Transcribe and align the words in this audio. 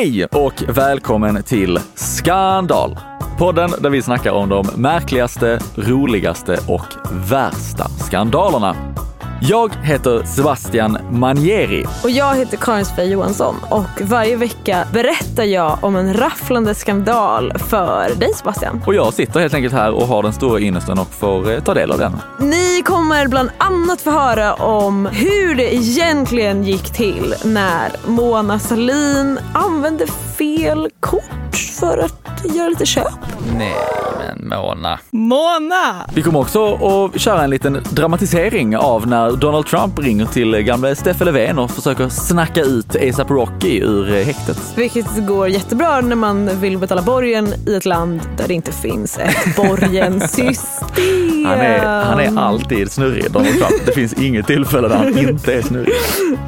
Hej 0.00 0.24
och 0.24 0.62
välkommen 0.68 1.42
till 1.42 1.78
Skandal! 1.94 2.98
Podden 3.38 3.70
där 3.80 3.90
vi 3.90 4.02
snackar 4.02 4.32
om 4.32 4.48
de 4.48 4.66
märkligaste, 4.76 5.60
roligaste 5.74 6.58
och 6.68 6.86
värsta 7.12 7.88
skandalerna. 7.88 8.94
Jag 9.42 9.74
heter 9.74 10.22
Sebastian 10.24 10.98
Manieri. 11.10 11.86
Och 12.04 12.10
jag 12.10 12.36
heter 12.36 12.56
Karin 12.56 12.84
Svej 12.84 13.10
Johansson 13.10 13.56
och 13.70 14.00
varje 14.00 14.36
vecka 14.36 14.86
berättar 14.92 15.44
jag 15.44 15.78
om 15.84 15.96
en 15.96 16.14
rafflande 16.14 16.74
skandal 16.74 17.52
för 17.58 18.14
dig 18.14 18.34
Sebastian. 18.34 18.82
Och 18.86 18.94
jag 18.94 19.14
sitter 19.14 19.40
helt 19.40 19.54
enkelt 19.54 19.74
här 19.74 19.90
och 19.92 20.06
har 20.06 20.22
den 20.22 20.32
stora 20.32 20.60
ynnesten 20.60 20.98
och 20.98 21.14
får 21.14 21.52
eh, 21.52 21.60
ta 21.60 21.74
del 21.74 21.92
av 21.92 21.98
den. 21.98 22.12
Ni 22.38 22.82
kommer 22.84 23.28
bland 23.28 23.50
annat 23.58 24.00
få 24.00 24.10
höra 24.10 24.54
om 24.54 25.06
hur 25.06 25.54
det 25.54 25.74
egentligen 25.74 26.64
gick 26.64 26.92
till 26.92 27.34
när 27.44 27.90
Mona 28.06 28.58
Salin 28.58 29.38
använde 29.52 30.06
fel 30.38 30.88
kort 31.00 31.56
för 31.80 31.98
att 31.98 32.19
göra 32.44 32.68
lite 32.68 32.86
köp. 32.86 33.14
Nej 33.56 33.74
men 34.18 34.48
Mona. 34.48 34.98
Mona! 35.10 36.06
Vi 36.14 36.22
kommer 36.22 36.40
också 36.40 36.74
att 36.74 37.20
köra 37.20 37.44
en 37.44 37.50
liten 37.50 37.78
dramatisering 37.90 38.76
av 38.76 39.06
när 39.06 39.32
Donald 39.32 39.66
Trump 39.66 39.98
ringer 39.98 40.26
till 40.26 40.56
gamle 40.56 40.96
Steffe 40.96 41.24
Löfven 41.24 41.58
och 41.58 41.70
försöker 41.70 42.08
snacka 42.08 42.60
ut 42.60 42.96
ASAP 42.96 43.30
Rocky 43.30 43.80
ur 43.80 44.24
häktet. 44.24 44.72
Vilket 44.76 45.26
går 45.26 45.48
jättebra 45.48 46.00
när 46.00 46.16
man 46.16 46.60
vill 46.60 46.78
betala 46.78 47.02
borgen 47.02 47.48
i 47.66 47.74
ett 47.74 47.84
land 47.84 48.20
där 48.36 48.48
det 48.48 48.54
inte 48.54 48.72
finns 48.72 49.18
ett 49.18 49.56
borgensystem. 49.56 51.46
Han 51.46 51.58
är, 51.58 51.86
han 52.04 52.20
är 52.20 52.38
alltid 52.38 52.92
snurrig, 52.92 53.32
Donald 53.32 53.54
Trump. 53.54 53.86
Det 53.86 53.92
finns 53.92 54.12
inget 54.12 54.46
tillfälle 54.46 54.88
där 54.88 54.96
han 54.96 55.18
inte 55.18 55.54
är 55.54 55.62
snurrig. 55.62 55.94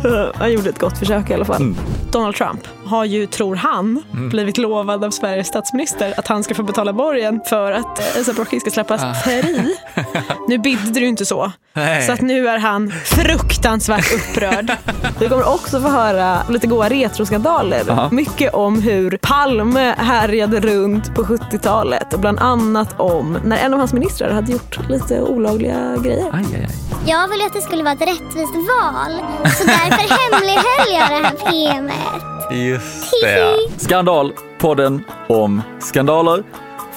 Han 0.34 0.52
gjorde 0.52 0.69
ett 0.70 0.78
gott 0.78 0.98
försök 0.98 1.30
i 1.30 1.34
alla 1.34 1.45
fall. 1.45 1.62
Mm. 1.62 1.77
Donald 2.12 2.34
Trump 2.34 2.61
har 2.86 3.04
ju, 3.04 3.27
tror 3.27 3.56
han, 3.56 4.02
blivit 4.30 4.59
lovad 4.59 5.04
av 5.04 5.10
Sveriges 5.10 5.46
statsminister 5.46 6.14
att 6.16 6.28
han 6.28 6.44
ska 6.44 6.55
få 6.55 6.62
betala 6.62 6.92
borgen 6.92 7.41
för 7.47 7.72
att 7.72 8.16
ASAP 8.20 8.38
Rocky 8.38 8.61
ska 8.61 8.70
släppas 8.70 9.22
fri. 9.25 9.77
Nu 10.48 10.58
bidde 10.58 10.91
det 10.92 11.00
ju 11.00 11.08
inte 11.08 11.27
så. 11.27 11.42
Ah. 11.42 11.53
Nej. 11.75 12.06
Så 12.06 12.12
att 12.12 12.20
nu 12.20 12.48
är 12.48 12.58
han 12.58 12.91
fruktansvärt 12.91 14.12
upprörd. 14.12 14.72
Vi 15.20 15.28
kommer 15.28 15.55
också 15.55 15.80
få 15.80 15.88
höra 15.88 16.38
lite 16.48 16.66
goa 16.66 16.88
retroskandaler. 16.88 17.91
Aha. 17.91 18.08
Mycket 18.10 18.55
om 18.55 18.83
hur 18.83 19.19
Palme 19.22 19.94
härjade 19.98 20.60
runt 20.60 21.14
på 21.14 21.22
70-talet 21.22 22.14
och 22.14 22.20
bland 22.20 22.38
annat 22.38 23.00
om 23.00 23.38
när 23.44 23.56
en 23.56 23.72
av 23.72 23.78
hans 23.78 23.92
ministrar 23.92 24.30
hade 24.30 24.53
gjort 24.53 24.88
lite 24.88 25.20
olagliga 25.20 25.97
grejer. 25.97 26.30
Aj, 26.33 26.44
aj, 26.55 26.66
aj. 26.69 26.91
Jag 27.06 27.28
ville 27.28 27.47
att 27.47 27.53
det 27.53 27.61
skulle 27.61 27.83
vara 27.83 27.95
ett 27.95 28.00
rättvist 28.00 28.55
val. 28.55 29.12
Så 29.58 29.64
därför 29.64 30.08
hemlighöll 30.14 30.89
jag 30.89 31.11
det 31.11 31.27
här 31.27 31.34
PMet. 31.50 32.59
Just 32.59 33.11
det. 33.22 33.56
Skandal, 33.77 34.33
podden 34.59 35.05
om 35.28 35.62
skandaler 35.81 36.42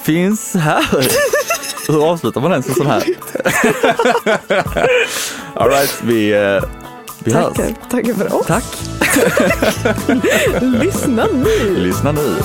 finns 0.02 0.54
här. 0.54 0.86
Hur 1.88 2.10
avslutar 2.10 2.40
man 2.40 2.52
ens 2.52 2.68
en 2.68 2.74
sån 2.74 2.86
här? 2.86 3.02
All 5.54 5.68
right, 5.70 6.00
vi, 6.02 6.32
eh, 6.32 6.62
vi 7.24 7.32
hörs. 7.32 7.56
Tackar, 7.56 7.74
tackar 7.90 8.14
för 8.14 8.34
oss. 8.34 8.46
Tack. 8.46 8.64
Lyssna 10.62 11.26
nu. 11.32 11.76
Lyssna 11.76 12.12
nu. 12.12 12.36